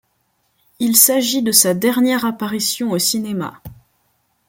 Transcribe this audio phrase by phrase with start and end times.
[0.79, 3.61] Il s'agit de sa dernière apparition au cinéma.